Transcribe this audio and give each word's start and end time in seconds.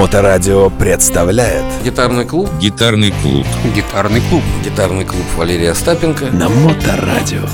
Моторадио 0.00 0.70
представляет 0.70 1.62
Гитарный 1.84 2.24
клуб 2.24 2.48
Гитарный 2.58 3.12
клуб. 3.20 3.44
Гитарный 3.76 4.22
клуб 4.30 4.42
Гитарный 4.64 5.04
клуб 5.04 5.26
Валерия 5.36 5.72
Остапенко 5.72 6.30
на 6.32 6.48
Моторадио. 6.48 7.46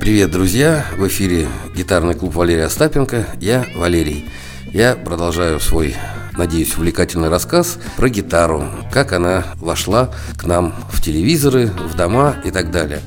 Привет, 0.00 0.30
друзья! 0.30 0.86
В 0.96 1.06
эфире 1.08 1.46
Гитарный 1.76 2.14
клуб 2.14 2.34
Валерия 2.36 2.64
Остапенко 2.64 3.26
Я 3.38 3.66
Валерий 3.76 4.30
Я 4.72 4.94
продолжаю 4.94 5.60
свой 5.60 5.94
надеюсь, 6.32 6.74
увлекательный 6.78 7.28
рассказ 7.28 7.76
про 7.98 8.08
гитару, 8.08 8.64
как 8.90 9.12
она 9.12 9.44
вошла 9.56 10.08
к 10.38 10.44
нам 10.44 10.74
в 10.90 11.02
телевизоры, 11.02 11.66
в 11.66 11.94
дома 11.96 12.36
и 12.46 12.50
так 12.50 12.70
далее. 12.70 13.02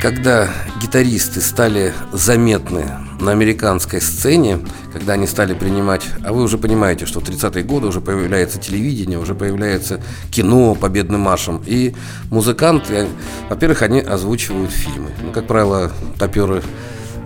Когда 0.00 0.48
гитаристы 0.80 1.40
стали 1.40 1.94
заметны 2.12 2.90
на 3.22 3.32
американской 3.32 4.00
сцене, 4.00 4.58
когда 4.92 5.14
они 5.14 5.26
стали 5.26 5.54
принимать, 5.54 6.04
а 6.24 6.32
вы 6.32 6.42
уже 6.42 6.58
понимаете, 6.58 7.06
что 7.06 7.20
в 7.20 7.24
30-е 7.24 7.62
годы 7.62 7.86
уже 7.86 8.00
появляется 8.00 8.58
телевидение, 8.58 9.18
уже 9.18 9.34
появляется 9.34 10.00
кино 10.30 10.74
победным 10.74 11.20
маршем, 11.20 11.62
и 11.64 11.94
музыканты, 12.30 13.06
во-первых, 13.48 13.82
они 13.82 14.00
озвучивают 14.00 14.70
фильмы. 14.70 15.10
Ну, 15.22 15.32
как 15.32 15.46
правило, 15.46 15.92
топеры 16.18 16.62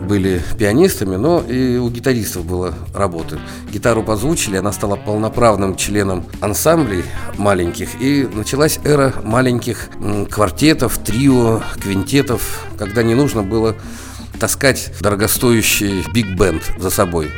были 0.01 0.43
пианистами, 0.59 1.17
но 1.17 1.41
и 1.41 1.79
у 1.79 1.89
гитаристов 1.89 2.45
было 2.45 2.75
работы. 2.95 3.39
Гитару 3.73 4.03
позвучили, 4.03 4.57
она 4.57 4.71
стала 4.73 4.97
полноправным 4.97 5.75
членом 5.77 6.27
ансамблей 6.41 7.05
маленьких, 7.39 8.01
и 8.01 8.29
началась 8.31 8.79
эра 8.85 9.15
маленьких 9.25 9.89
квартетов, 10.31 10.99
трио, 10.99 11.63
квинтетов, 11.81 12.67
когда 12.79 13.03
не 13.03 13.15
нужно 13.15 13.43
было 13.43 13.75
таскать 14.37 14.91
дорогостоящий 15.01 16.05
биг-бенд 16.13 16.63
за 16.79 16.91
собой. 16.91 17.31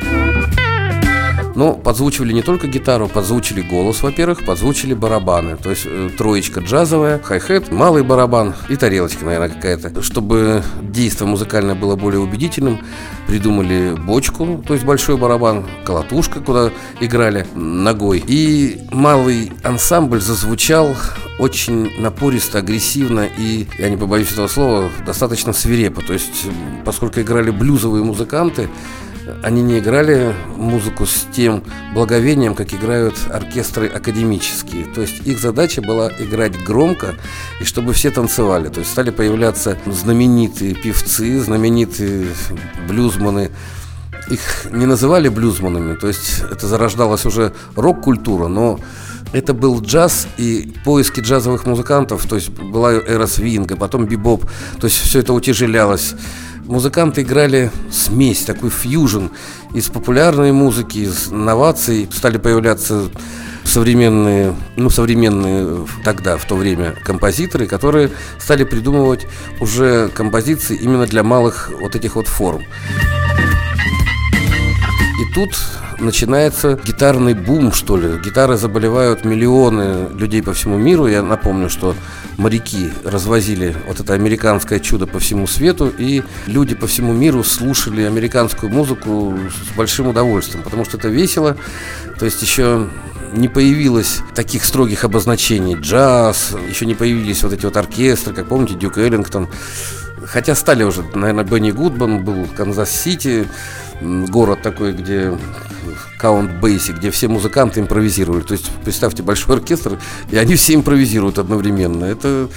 Но 1.59 1.75
подзвучивали 1.75 2.33
не 2.33 2.43
только 2.43 2.69
гитару, 2.69 3.09
подзвучили 3.09 3.63
голос, 3.63 4.05
во-первых, 4.05 4.45
подзвучили 4.45 4.95
барабаны. 4.95 5.57
То 5.57 5.71
есть 5.71 5.87
э, 5.87 6.09
троечка 6.17 6.61
джазовая, 6.61 7.19
хай-хет, 7.21 7.73
малый 7.73 8.05
барабан 8.05 8.55
и 8.69 8.77
тарелочка, 8.77 9.25
наверное, 9.25 9.49
какая-то. 9.49 10.01
Чтобы 10.01 10.63
действие 10.81 11.29
музыкальное 11.29 11.75
было 11.75 11.97
более 11.97 12.21
убедительным, 12.21 12.79
придумали 13.27 13.97
бочку, 13.99 14.63
то 14.65 14.75
есть 14.75 14.87
большой 14.87 15.17
барабан, 15.17 15.67
колотушка, 15.85 16.39
куда 16.39 16.71
играли 17.01 17.45
ногой. 17.57 18.23
И 18.25 18.79
малый 18.93 19.51
ансамбль 19.65 20.21
зазвучал 20.21 20.95
очень 21.41 22.01
напористо, 22.01 22.59
агрессивно 22.59 23.27
и, 23.37 23.67
я 23.81 23.89
не 23.91 23.97
побоюсь 23.97 24.31
этого 24.31 24.47
слова, 24.47 24.91
достаточно 25.05 25.53
свирепо. 25.53 26.03
То 26.03 26.13
есть, 26.13 26.47
поскольку 26.85 27.21
играли 27.21 27.51
блюзовые 27.51 28.05
музыканты, 28.05 28.69
они 29.43 29.63
не 29.63 29.79
играли 29.79 30.35
музыку 30.57 31.07
с 31.07 31.27
тем 31.33 31.63
благовением, 31.95 32.55
как 32.55 32.73
играют 32.73 33.15
оркестры 33.31 33.87
академические. 33.87 34.87
То 34.87 35.03
есть 35.03 35.27
их 35.27 35.39
задача 35.41 35.83
была 35.83 36.11
играть 36.19 36.57
громко 36.65 37.15
и 37.61 37.65
чтобы 37.65 37.93
все 37.93 38.11
танцевали. 38.11 38.69
То 38.69 38.81
есть 38.81 38.91
стали 38.93 39.11
появляться 39.11 39.79
знаменитые 39.87 40.75
певцы, 40.75 41.41
знаменитые 41.41 42.27
блюзманы. 42.89 43.51
Их 44.29 44.67
не 44.71 44.87
называли 44.87 45.29
блюзманами, 45.29 45.95
то 45.95 46.09
есть 46.09 46.43
это 46.51 46.67
зарождалась 46.67 47.25
уже 47.25 47.53
рок-культура, 47.77 48.49
но 48.49 48.79
это 49.33 49.55
был 49.55 49.81
джаз 49.81 50.27
и 50.37 50.75
поиски 50.85 51.21
джазовых 51.21 51.67
музыкантов, 51.67 52.27
то 52.27 52.37
есть 52.37 52.51
была 52.51 52.93
эра 52.93 53.27
свинга, 53.27 53.77
потом 53.77 54.07
бибоп, 54.07 54.45
то 54.81 54.87
есть 54.87 54.99
все 54.99 55.21
это 55.21 55.33
утяжелялось 55.33 56.15
музыканты 56.69 57.23
играли 57.23 57.71
смесь, 57.91 58.45
такой 58.45 58.71
фьюжн 58.71 59.29
из 59.75 59.89
популярной 59.89 60.53
музыки, 60.53 60.99
из 60.99 61.31
новаций. 61.31 62.09
Стали 62.13 62.39
появляться 62.39 63.11
современные, 63.65 64.55
ну, 64.77 64.91
современные 64.91 65.87
тогда, 66.05 66.37
в 66.37 66.45
то 66.47 66.55
время, 66.55 66.95
композиторы, 67.05 67.67
которые 67.67 68.11
стали 68.39 68.65
придумывать 68.65 69.27
уже 69.61 70.09
композиции 70.09 70.77
именно 70.77 71.07
для 71.07 71.23
малых 71.23 71.71
вот 71.81 71.97
этих 71.97 72.15
вот 72.17 72.29
форм. 72.29 72.65
И 75.19 75.25
тут 75.35 75.59
начинается 75.99 76.79
гитарный 76.85 77.35
бум, 77.35 77.73
что 77.73 77.97
ли. 77.97 78.19
Гитары 78.19 78.57
заболевают 78.57 79.25
миллионы 79.25 80.09
людей 80.17 80.43
по 80.45 80.53
всему 80.53 80.79
миру. 80.79 81.09
Я 81.09 81.23
напомню, 81.23 81.69
что 81.69 81.97
моряки 82.37 82.93
развозили 83.05 83.75
вот 83.89 83.99
это 83.99 84.15
американское 84.15 84.79
чудо 84.79 85.09
по 85.09 85.19
всему 85.19 85.49
свету, 85.49 85.93
и 85.99 86.23
люди 86.47 86.77
по 86.77 86.87
всему 86.87 87.13
миру 87.13 87.43
слушали 87.43 88.03
американскую 88.03 88.71
музыку 88.73 89.37
с 89.73 89.77
большим 89.77 90.07
удовольствием, 90.07 90.63
потому 90.63 90.85
что 90.85 90.97
это 90.99 91.09
весело. 91.09 91.57
То 92.19 92.25
есть 92.25 92.41
еще 92.41 92.89
не 93.33 93.49
появилось 93.49 94.21
таких 94.37 94.65
строгих 94.65 95.03
обозначений 95.03 95.75
джаз, 95.75 96.55
еще 96.69 96.87
не 96.87 96.95
появились 96.95 97.43
вот 97.43 97.53
эти 97.53 97.65
вот 97.65 97.77
оркестры, 97.77 98.33
как 98.35 98.49
помните, 98.49 98.75
Дюк 98.75 98.99
Эллингтон. 98.99 99.49
Хотя 100.27 100.55
стали 100.55 100.83
уже, 100.83 101.03
наверное, 101.15 101.45
Бенни 101.45 101.71
Гудман 101.71 102.25
был 102.25 102.47
Канзас-Сити, 102.57 103.47
город 104.01 104.63
такой, 104.63 104.93
где 104.93 105.37
Каунт 106.19 106.61
Бейси, 106.61 106.93
где 106.93 107.11
все 107.11 107.29
музыканты 107.29 107.81
импровизировали. 107.81 108.43
То 108.43 108.53
есть 108.53 108.71
представьте 108.85 109.23
большой 109.23 109.57
оркестр, 109.57 109.99
и 110.31 110.37
они 110.37 110.57
все 110.57 110.75
импровизируют 110.75 111.39
одновременно. 111.39 112.05
Это 112.05 112.49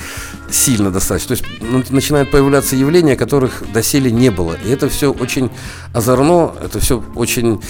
сильно 0.49 0.91
достаточно. 0.91 1.35
То 1.35 1.43
есть 1.43 1.91
начинают 1.91 2.31
появляться 2.31 2.75
явления, 2.75 3.15
которых 3.15 3.63
доселе 3.71 4.11
не 4.11 4.29
было. 4.29 4.57
И 4.65 4.69
это 4.69 4.89
все 4.89 5.11
очень 5.11 5.51
озорно, 5.93 6.53
это 6.61 6.79
все 6.79 7.03
очень 7.15 7.61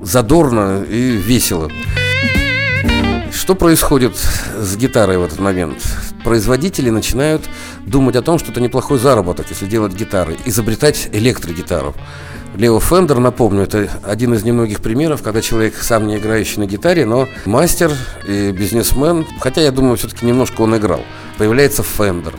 задорно 0.00 0.84
и 0.88 1.16
весело. 1.16 1.70
Что 3.32 3.54
происходит 3.54 4.16
с 4.58 4.76
гитарой 4.76 5.18
в 5.18 5.22
этот 5.22 5.40
момент? 5.40 5.78
Производители 6.24 6.88
начинают 6.90 7.48
думать 7.86 8.16
о 8.16 8.22
том, 8.22 8.38
что 8.38 8.50
это 8.50 8.60
неплохой 8.60 8.98
заработок, 8.98 9.46
если 9.50 9.66
делать 9.66 9.92
гитары, 9.92 10.36
изобретать 10.46 11.08
электрогитару. 11.12 11.94
Лео 12.56 12.78
Фендер, 12.78 13.18
напомню, 13.18 13.64
это 13.64 13.90
один 14.04 14.32
из 14.32 14.44
немногих 14.44 14.80
примеров, 14.80 15.22
когда 15.22 15.42
человек 15.42 15.74
сам 15.76 16.06
не 16.06 16.16
играющий 16.16 16.58
на 16.58 16.66
гитаре, 16.66 17.04
но 17.04 17.28
мастер 17.46 17.92
и 18.26 18.52
бизнесмен, 18.52 19.26
хотя 19.40 19.60
я 19.60 19.72
думаю, 19.72 19.96
все-таки 19.96 20.24
немножко 20.24 20.62
он 20.62 20.76
играл. 20.76 21.00
Появляется 21.36 21.82
Фендер, 21.82 22.32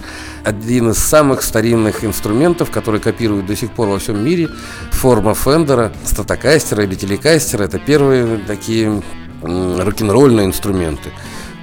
один 0.45 0.91
из 0.91 0.97
самых 0.97 1.41
старинных 1.41 2.05
инструментов, 2.05 2.71
который 2.71 3.01
копируют 3.01 3.45
до 3.45 3.57
сих 3.57 3.71
пор 3.71 3.89
во 3.89 3.99
всем 3.99 4.23
мире. 4.23 4.49
Форма 4.91 5.35
Фендера, 5.35 5.91
Стратокастера 6.05 6.85
или 6.85 6.95
телекастера– 6.95 7.63
это 7.65 7.77
первые 7.77 8.37
такие 8.47 9.03
рок-н-ролльные 9.41 10.45
инструменты. 10.45 11.11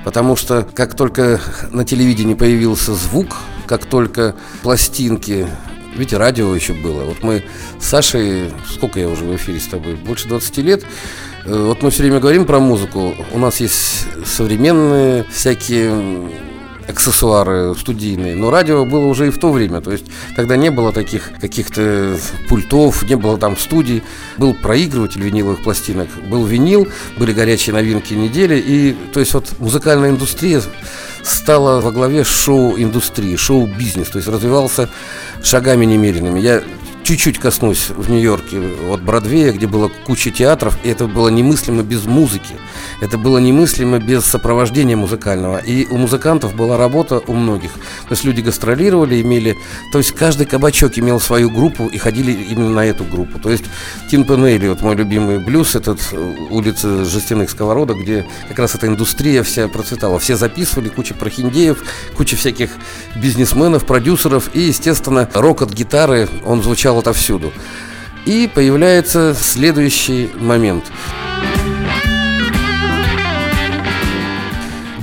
Потому 0.05 0.37
что 0.37 0.67
как 0.75 0.95
только 0.95 1.41
на 1.71 1.85
телевидении 1.85 2.35
появился 2.35 2.95
звук, 2.95 3.37
как 3.67 3.87
только 3.87 4.35
пластинки 4.63 5.47
ведь 5.95 6.13
радио 6.13 6.55
еще 6.55 6.73
было. 6.73 7.05
Вот 7.05 7.23
мы 7.23 7.45
с 7.79 7.87
Сашей, 7.87 8.51
сколько 8.71 8.99
я 8.99 9.09
уже 9.09 9.25
в 9.25 9.37
эфире 9.37 9.61
с 9.61 9.67
тобой? 9.67 9.95
Больше 9.95 10.27
20 10.29 10.57
лет. 10.59 10.85
Э, 11.45 11.67
вот 11.67 11.83
мы 11.83 11.91
все 11.91 12.03
время 12.03 12.19
говорим 12.19 12.47
про 12.47 12.61
музыку. 12.61 13.15
У 13.33 13.39
нас 13.39 13.61
есть 13.61 14.07
современные 14.25 15.25
всякие 15.25 16.31
аксессуары 16.89 17.75
студийные. 17.75 18.35
Но 18.35 18.51
радио 18.51 18.85
было 18.85 19.07
уже 19.07 19.29
и 19.29 19.31
в 19.31 19.39
то 19.39 19.53
время. 19.53 19.81
То 19.81 19.93
есть, 19.93 20.07
когда 20.37 20.57
не 20.57 20.71
было 20.71 20.93
таких 20.93 21.33
каких-то 21.41 22.17
пультов, 22.49 23.03
не 23.05 23.17
было 23.17 23.39
там 23.39 23.57
студий, 23.57 24.03
был 24.39 24.55
проигрыватель 24.55 25.23
виниловых 25.23 25.63
пластинок, 25.63 26.09
был 26.29 26.45
винил, 26.45 26.89
были 27.19 27.33
горячие 27.33 27.75
новинки 27.75 28.15
недели. 28.15 28.63
И, 28.65 28.97
то 29.13 29.21
есть, 29.21 29.35
вот 29.35 29.49
музыкальная 29.59 30.11
индустрия 30.11 30.63
стала 31.23 31.81
во 31.81 31.93
главе 31.93 32.25
шоу-индустрии, 32.25 33.37
шоу-бизнес, 33.37 34.09
то 34.09 34.19
есть 34.19 34.29
развивался 34.29 34.89
шагами 35.43 35.85
немеренными. 35.85 36.41
Я 36.41 36.63
чуть-чуть 37.03 37.39
коснусь 37.39 37.91
в 37.91 38.11
Нью-Йорке 38.11 38.61
от 38.91 39.03
Бродвея, 39.03 39.53
где 39.53 39.67
было 39.67 39.91
куча 40.07 40.31
театров, 40.31 40.79
и 40.83 40.89
это 40.89 41.07
было 41.07 41.29
немыслимо 41.29 41.83
без 41.83 42.05
музыки. 42.05 42.55
Это 43.01 43.19
было 43.19 43.39
немыслимо 43.39 43.99
без 43.99 44.25
сопровождения 44.25 44.97
музыкального. 44.97 45.59
И 45.59 45.87
у 45.87 45.97
музыкантов 45.97 46.55
была 46.55 46.77
работа 46.77 47.21
у 47.27 47.33
многих. 47.33 47.73
То 47.73 48.11
есть 48.11 48.25
люди 48.25 48.41
гастролировали, 48.41 49.21
имели... 49.21 49.57
То 49.91 49.99
есть 49.99 50.13
каждый 50.13 50.47
кабачок 50.47 50.99
имел 50.99 51.19
свою 51.19 51.51
группу 51.51 51.87
и 51.87 51.99
ходили 51.99 52.33
именно 52.33 52.71
на 52.71 52.87
эту 52.87 53.05
группу. 53.05 53.39
То 53.39 53.51
есть 53.51 53.65
Тин 54.11 54.25
Пенелли, 54.25 54.69
вот 54.69 54.83
мой 54.83 54.95
любимый 54.95 55.39
блюз, 55.39 55.75
этот 55.75 56.01
э, 56.13 56.35
улица 56.51 57.05
жестяных 57.05 57.51
сковородок, 57.51 57.99
где 57.99 58.25
как 58.49 58.59
раз 58.61 58.75
эта 58.75 58.87
индустрия 58.87 59.43
вся 59.43 59.67
процветала. 59.69 60.19
Все 60.19 60.37
записывали, 60.37 60.89
куча 60.89 61.15
прохиндеев, 61.15 61.83
куча 62.17 62.37
всяких 62.37 62.71
бизнесменов, 63.17 63.85
продюсеров. 63.85 64.51
И, 64.55 64.61
естественно, 64.61 65.29
рок 65.35 65.63
от 65.63 65.73
гитары, 65.73 66.29
он 66.45 66.63
звучал 66.63 66.92
отовсюду. 66.99 67.53
И 68.25 68.49
появляется 68.53 69.35
следующий 69.35 70.31
момент– 70.39 70.85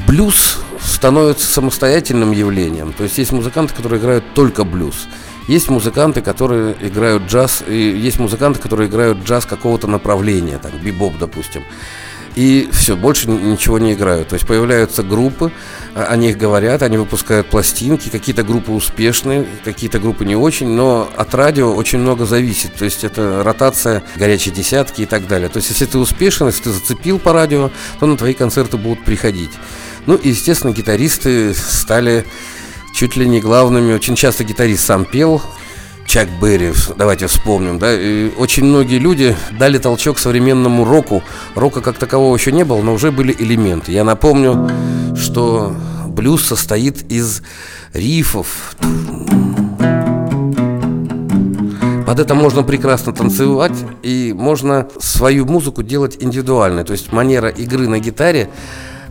блюз 0.10 0.58
становится 0.82 1.46
самостоятельным 1.46 2.32
явлением. 2.32 2.94
То 2.94 3.04
есть 3.04 3.20
есть 3.20 3.32
музыканты, 3.32 3.76
которые 3.76 4.02
играют 4.02 4.24
только 4.34 4.64
блюз. 4.64 5.08
Есть 5.48 5.70
музыканты, 5.70 6.22
которые 6.22 6.76
играют 6.82 7.24
джаз, 7.28 7.64
и 7.68 7.78
есть 7.78 8.20
музыканты, 8.20 8.60
которые 8.60 8.90
играют 8.90 9.20
джаз 9.24 9.46
какого-то 9.46 9.86
направления, 9.86 10.58
там, 10.58 10.72
бибоп, 10.84 11.14
допустим 11.20 11.64
и 12.36 12.70
все, 12.72 12.96
больше 12.96 13.30
ничего 13.30 13.80
не 13.80 13.94
играют. 13.94 14.30
То 14.30 14.36
есть 14.36 14.48
появляются 14.48 15.04
группы, 15.04 15.52
о 15.96 16.16
них 16.16 16.38
говорят, 16.38 16.84
они 16.84 16.98
выпускают 16.98 17.48
пластинки, 17.48 18.10
какие-то 18.10 18.44
группы 18.44 18.72
успешные, 18.72 19.46
какие-то 19.64 20.00
группы 20.00 20.26
не 20.26 20.36
очень, 20.36 20.68
но 20.68 21.10
от 21.16 21.34
радио 21.36 21.74
очень 21.74 22.00
много 22.00 22.26
зависит. 22.26 22.74
То 22.76 22.86
есть 22.86 23.04
это 23.04 23.44
ротация 23.44 24.04
горячей 24.16 24.52
десятки 24.52 25.02
и 25.02 25.06
так 25.06 25.28
далее. 25.28 25.50
То 25.50 25.58
есть 25.58 25.70
если 25.70 25.86
ты 25.86 25.98
успешен, 25.98 26.48
если 26.48 26.64
ты 26.64 26.72
зацепил 26.72 27.20
по 27.20 27.34
радио, 27.34 27.72
то 28.00 28.06
на 28.06 28.18
твои 28.18 28.34
концерты 28.34 28.78
будут 28.78 29.04
приходить. 29.04 29.52
Ну 30.06 30.16
и, 30.16 30.30
естественно, 30.30 30.72
гитаристы 30.72 31.54
стали 31.54 32.26
чуть 32.94 33.16
ли 33.16 33.28
не 33.28 33.42
главными. 33.42 33.94
Очень 33.94 34.16
часто 34.16 34.44
гитарист 34.44 34.86
сам 34.86 35.06
пел, 35.06 35.42
Чак 36.10 36.28
Берри, 36.42 36.74
давайте 36.98 37.28
вспомним, 37.28 37.78
да, 37.78 37.94
и 37.94 38.32
очень 38.36 38.64
многие 38.64 38.98
люди 38.98 39.36
дали 39.60 39.78
толчок 39.78 40.18
современному 40.18 40.84
року. 40.84 41.22
Рока 41.54 41.82
как 41.82 42.00
такового 42.00 42.36
еще 42.36 42.52
не 42.52 42.66
было, 42.66 42.82
но 42.82 42.96
уже 42.96 43.12
были 43.12 43.32
элементы. 43.38 43.92
Я 43.92 44.04
напомню, 44.04 44.68
что 45.16 45.76
блюз 46.08 46.48
состоит 46.48 47.12
из 47.12 47.44
рифов. 47.94 48.76
Под 52.08 52.20
это 52.20 52.34
можно 52.34 52.64
прекрасно 52.64 53.14
танцевать, 53.14 53.78
и 54.02 54.34
можно 54.36 54.88
свою 55.00 55.46
музыку 55.46 55.84
делать 55.84 56.18
индивидуальной. 56.20 56.86
То 56.86 56.94
есть 56.94 57.12
манера 57.12 57.50
игры 57.50 57.88
на 57.88 58.00
гитаре 58.00 58.50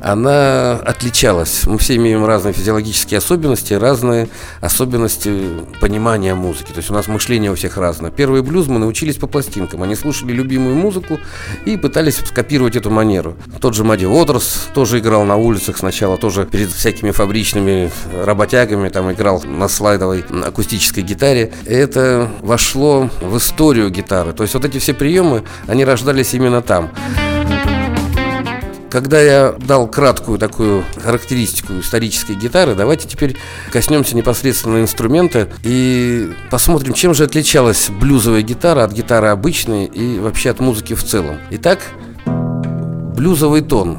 она 0.03 0.73
отличалась. 0.75 1.67
Мы 1.67 1.79
все 1.79 1.97
имеем 1.97 2.25
разные 2.25 2.53
физиологические 2.53 3.19
особенности, 3.19 3.75
разные 3.75 4.29
особенности 4.61 5.33
понимания 5.81 6.35
музыки. 6.35 6.73
То 6.73 6.79
есть 6.79 6.91
у 6.91 6.95
нас 6.95 7.09
мышление 7.09 7.51
у 7.51 7.55
всех 7.55 7.77
разное. 7.77 8.11
Первые 8.11 8.43
блюзмы 8.43 8.79
научились 8.79 9.17
по 9.17 9.27
пластинкам. 9.27 9.83
Они 9.83 9.95
слушали 9.95 10.33
любимую 10.33 10.77
музыку 10.77 11.19
и 11.65 11.77
пытались 11.77 12.19
скопировать 12.19 12.77
эту 12.77 12.91
манеру. 12.91 13.37
Тот 13.61 13.75
же 13.75 13.85
Мадди 13.85 14.05
Уотерс 14.07 14.69
тоже 14.75 14.99
играл 14.99 15.25
на 15.25 15.37
улицах 15.37 15.79
сначала, 15.79 16.17
тоже 16.17 16.47
перед 16.47 16.71
всякими 16.71 17.11
фабричными 17.11 17.91
работягами, 18.25 18.89
там 18.89 19.11
играл 19.13 19.43
на 19.45 19.69
слайдовой 19.69 20.25
акустической 20.45 21.03
гитаре. 21.03 21.53
Это 21.67 22.31
вошло 22.41 23.11
в 23.21 23.37
историю 23.37 23.91
гитары. 23.91 24.33
То 24.33 24.43
есть 24.43 24.55
вот 24.55 24.65
эти 24.65 24.79
все 24.79 24.95
приемы, 24.95 25.45
они 25.67 25.85
рождались 25.85 26.35
именно 26.35 26.63
там. 26.63 26.91
Когда 28.91 29.21
я 29.21 29.53
дал 29.53 29.87
краткую 29.87 30.39
такую 30.39 30.83
характеристику 31.03 31.75
исторической 31.81 32.35
гитары, 32.35 32.75
давайте 32.75 33.07
теперь 33.07 33.37
коснемся 33.71 34.17
непосредственно 34.17 34.81
инструмента 34.81 35.49
и 35.63 36.33
посмотрим, 36.51 36.95
чем 36.95 37.13
же 37.13 37.25
отличалась 37.25 37.91
блюзовая 37.91 38.41
гитара 38.41 38.85
от 38.85 38.93
гитары 38.93 39.29
обычной 39.29 39.85
и 39.85 40.19
вообще 40.19 40.51
от 40.51 40.61
музыки 40.61 40.95
в 40.95 41.05
целом. 41.05 41.39
Итак, 41.51 41.81
блюзовый 43.15 43.61
тон. 43.61 43.99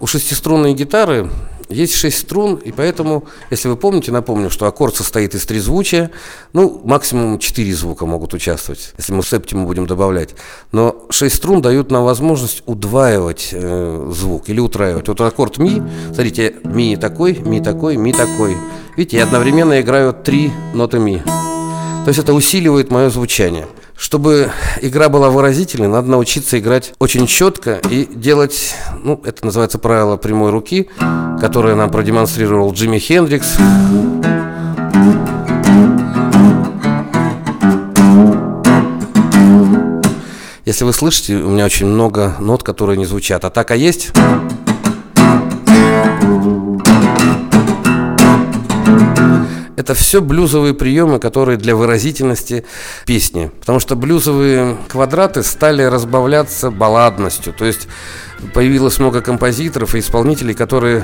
У 0.00 0.06
шестиструнной 0.06 0.74
гитары 0.74 1.30
есть 1.70 1.94
шесть 1.94 2.18
струн, 2.18 2.56
и 2.56 2.72
поэтому, 2.72 3.24
если 3.50 3.68
вы 3.68 3.76
помните, 3.76 4.12
напомню, 4.12 4.50
что 4.50 4.66
аккорд 4.66 4.96
состоит 4.96 5.34
из 5.34 5.46
трезвучия, 5.46 6.10
ну, 6.52 6.80
максимум 6.84 7.38
четыре 7.38 7.74
звука 7.74 8.06
могут 8.06 8.34
участвовать, 8.34 8.92
если 8.98 9.12
мы 9.12 9.22
септиму 9.22 9.66
будем 9.66 9.86
добавлять. 9.86 10.30
Но 10.72 11.06
шесть 11.10 11.36
струн 11.36 11.62
дают 11.62 11.90
нам 11.90 12.04
возможность 12.04 12.62
удваивать 12.66 13.50
э, 13.52 14.12
звук 14.12 14.48
или 14.48 14.60
утраивать. 14.60 15.08
Вот 15.08 15.20
аккорд 15.20 15.58
ми, 15.58 15.82
смотрите, 16.06 16.54
ми 16.64 16.96
такой, 16.96 17.38
ми 17.44 17.60
такой, 17.60 17.96
ми 17.96 18.12
такой. 18.12 18.56
Видите, 18.96 19.18
я 19.18 19.24
одновременно 19.24 19.80
играю 19.80 20.12
три 20.12 20.50
ноты 20.74 20.98
ми. 20.98 21.22
То 22.04 22.08
есть 22.08 22.18
это 22.18 22.32
усиливает 22.34 22.90
мое 22.90 23.10
звучание. 23.10 23.66
Чтобы 24.00 24.50
игра 24.80 25.10
была 25.10 25.28
выразительной, 25.28 25.88
надо 25.88 26.08
научиться 26.08 26.58
играть 26.58 26.94
очень 26.98 27.26
четко 27.26 27.82
и 27.90 28.06
делать, 28.06 28.74
ну, 29.04 29.20
это 29.24 29.44
называется 29.44 29.78
правило 29.78 30.16
прямой 30.16 30.50
руки, 30.52 30.88
которое 31.38 31.74
нам 31.74 31.90
продемонстрировал 31.90 32.72
Джимми 32.72 32.98
Хендрикс. 32.98 33.58
Если 40.64 40.84
вы 40.84 40.94
слышите, 40.94 41.34
у 41.34 41.50
меня 41.50 41.66
очень 41.66 41.84
много 41.84 42.36
нот, 42.40 42.62
которые 42.62 42.96
не 42.96 43.04
звучат. 43.04 43.44
Атака 43.44 43.74
есть? 43.74 44.12
Это 49.80 49.94
все 49.94 50.20
блюзовые 50.20 50.74
приемы, 50.74 51.18
которые 51.18 51.56
для 51.56 51.74
выразительности 51.74 52.66
песни. 53.06 53.50
Потому 53.60 53.80
что 53.80 53.96
блюзовые 53.96 54.76
квадраты 54.88 55.42
стали 55.42 55.82
разбавляться 55.82 56.70
балладностью. 56.70 57.54
То 57.54 57.64
есть 57.64 57.88
появилось 58.52 58.98
много 58.98 59.22
композиторов 59.22 59.94
и 59.94 60.00
исполнителей, 60.00 60.52
которые, 60.52 61.02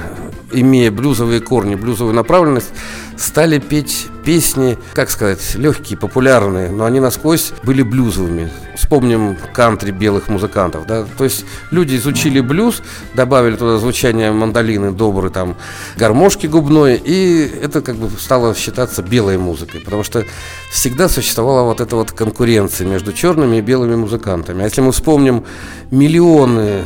имея 0.60 0.90
блюзовые 0.90 1.40
корни, 1.40 1.74
блюзовую 1.74 2.14
направленность, 2.14 2.70
стали 3.16 3.58
петь 3.58 4.08
песни, 4.24 4.76
как 4.92 5.08
сказать, 5.10 5.54
легкие, 5.54 5.96
популярные, 5.96 6.68
но 6.70 6.84
они 6.84 6.98
насквозь 6.98 7.52
были 7.62 7.82
блюзовыми. 7.82 8.50
Вспомним 8.76 9.36
кантри 9.54 9.92
белых 9.92 10.28
музыкантов, 10.28 10.86
да, 10.86 11.06
то 11.16 11.24
есть 11.24 11.44
люди 11.70 11.96
изучили 11.96 12.40
блюз, 12.40 12.82
добавили 13.14 13.56
туда 13.56 13.78
звучание 13.78 14.32
мандолины, 14.32 14.90
добрый 14.90 15.30
там, 15.30 15.56
гармошки 15.96 16.46
губной, 16.46 17.00
и 17.02 17.48
это 17.62 17.80
как 17.80 17.96
бы 17.96 18.10
стало 18.18 18.54
считаться 18.54 19.02
белой 19.02 19.38
музыкой, 19.38 19.80
потому 19.80 20.02
что 20.02 20.24
всегда 20.70 21.08
существовала 21.08 21.62
вот 21.62 21.80
эта 21.80 21.94
вот 21.96 22.10
конкуренция 22.10 22.86
между 22.86 23.12
черными 23.12 23.56
и 23.56 23.60
белыми 23.60 23.94
музыкантами. 23.94 24.62
А 24.62 24.64
если 24.64 24.80
мы 24.80 24.92
вспомним 24.92 25.44
миллионы 25.90 26.84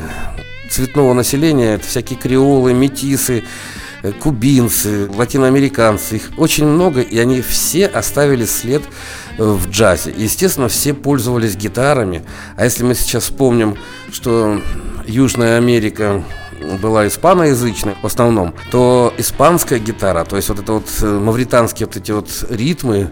цветного 0.70 1.12
населения, 1.12 1.75
это 1.75 1.87
всякие 1.87 2.19
креолы, 2.19 2.72
метисы, 2.72 3.44
э, 4.02 4.12
кубинцы, 4.12 5.08
латиноамериканцы, 5.11 6.17
их 6.17 6.31
очень 6.37 6.67
много, 6.67 7.00
и 7.00 7.19
они 7.19 7.43
все 7.43 7.87
оставили 7.87 8.44
след 8.44 8.82
э, 9.38 9.43
в 9.44 9.69
джазе. 9.69 10.14
Естественно, 10.17 10.69
все 10.69 10.94
пользовались 10.94 11.56
гитарами. 11.56 12.22
А 12.56 12.64
если 12.64 12.84
мы 12.84 12.94
сейчас 12.94 13.25
вспомним, 13.25 13.76
что 14.12 14.62
Южная 15.06 15.58
Америка 15.58 16.22
была 16.81 17.06
испаноязычной 17.08 17.96
в 18.02 18.06
основном, 18.06 18.55
то 18.70 19.12
испанская 19.19 19.78
гитара, 19.78 20.25
то 20.25 20.37
есть 20.37 20.49
вот 20.49 20.61
это 20.61 20.72
вот 20.75 20.87
э, 21.02 21.06
мавританские 21.06 21.87
вот 21.87 21.96
эти 21.96 22.12
вот 22.12 22.28
ритмы, 22.49 23.11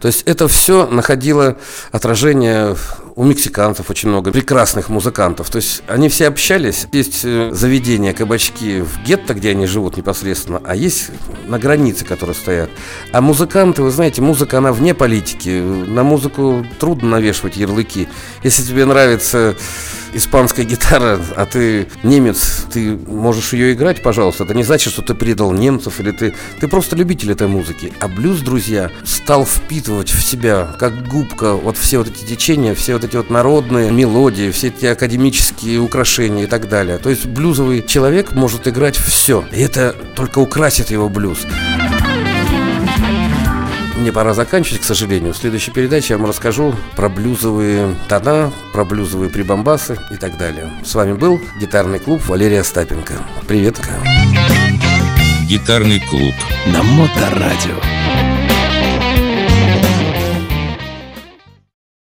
то 0.00 0.08
есть 0.08 0.22
это 0.26 0.48
все 0.48 0.86
находило 0.86 1.56
отражение 1.90 2.76
у 3.16 3.24
мексиканцев 3.24 3.90
очень 3.90 4.08
много 4.08 4.32
прекрасных 4.32 4.88
музыкантов. 4.88 5.50
То 5.50 5.56
есть 5.56 5.82
они 5.86 6.08
все 6.08 6.28
общались. 6.28 6.86
Есть 6.92 7.20
э, 7.24 7.50
заведения, 7.52 8.12
кабачки 8.12 8.80
в 8.80 9.02
гетто, 9.04 9.34
где 9.34 9.50
они 9.50 9.66
живут 9.66 9.96
непосредственно, 9.96 10.60
а 10.64 10.74
есть 10.74 11.10
на 11.46 11.58
границе, 11.58 12.04
которые 12.04 12.34
стоят. 12.34 12.70
А 13.12 13.20
музыканты, 13.20 13.82
вы 13.82 13.90
знаете, 13.90 14.20
музыка, 14.20 14.58
она 14.58 14.72
вне 14.72 14.94
политики. 14.94 15.60
На 15.60 16.02
музыку 16.02 16.66
трудно 16.78 17.10
навешивать 17.10 17.56
ярлыки. 17.56 18.08
Если 18.42 18.62
тебе 18.62 18.84
нравится 18.84 19.54
испанская 20.14 20.64
гитара, 20.64 21.20
а 21.36 21.44
ты 21.44 21.88
немец, 22.02 22.66
ты 22.72 22.96
можешь 22.96 23.52
ее 23.52 23.72
играть, 23.72 24.02
пожалуйста. 24.02 24.44
Это 24.44 24.54
не 24.54 24.62
значит, 24.62 24.92
что 24.92 25.02
ты 25.02 25.14
предал 25.14 25.52
немцев 25.52 26.00
или 26.00 26.12
ты... 26.12 26.34
Ты 26.60 26.68
просто 26.68 26.96
любитель 26.96 27.32
этой 27.32 27.48
музыки. 27.48 27.92
А 28.00 28.08
блюз, 28.08 28.40
друзья, 28.40 28.90
стал 29.04 29.44
впитывать 29.44 30.10
в 30.10 30.22
себя, 30.22 30.74
как 30.78 31.08
губка, 31.08 31.54
вот 31.54 31.76
все 31.76 31.98
вот 31.98 32.08
эти 32.08 32.24
течения, 32.24 32.74
все 32.74 32.94
вот 33.04 33.10
эти 33.10 33.16
вот 33.16 33.30
народные 33.30 33.90
мелодии, 33.90 34.50
все 34.50 34.68
эти 34.68 34.86
академические 34.86 35.78
украшения 35.78 36.44
и 36.44 36.46
так 36.46 36.68
далее. 36.68 36.98
То 36.98 37.10
есть 37.10 37.26
блюзовый 37.26 37.82
человек 37.82 38.32
может 38.32 38.66
играть 38.66 38.96
все. 38.96 39.44
И 39.52 39.60
это 39.60 39.94
только 40.14 40.38
украсит 40.38 40.90
его 40.90 41.08
блюз. 41.08 41.40
Мне 43.96 44.10
пора 44.10 44.34
заканчивать, 44.34 44.80
к 44.80 44.84
сожалению. 44.84 45.34
В 45.34 45.36
следующей 45.36 45.70
передаче 45.70 46.14
я 46.14 46.18
вам 46.18 46.28
расскажу 46.28 46.74
про 46.96 47.08
блюзовые 47.08 47.94
тона, 48.08 48.52
про 48.72 48.84
блюзовые 48.84 49.30
прибамбасы 49.30 49.98
и 50.10 50.16
так 50.16 50.36
далее. 50.38 50.70
С 50.84 50.94
вами 50.94 51.12
был 51.12 51.40
гитарный 51.60 51.98
клуб 51.98 52.26
Валерия 52.26 52.60
Остапенко. 52.60 53.14
Привет. 53.46 53.80
Гитарный 55.46 56.00
клуб. 56.00 56.34
На 56.66 56.82
Моторадио. 56.82 58.23